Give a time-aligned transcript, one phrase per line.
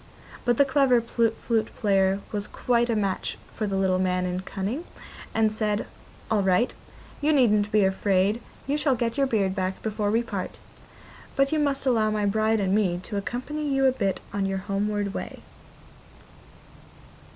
[0.45, 4.83] But the clever flute player was quite a match for the little man in cunning,
[5.31, 5.85] and said:
[6.31, 6.73] 'All right,
[7.21, 10.57] you needn't be afraid, you shall get your beard back before we part;
[11.35, 14.57] but you must allow my bride and me to accompany you a bit on your
[14.65, 15.43] homeward way.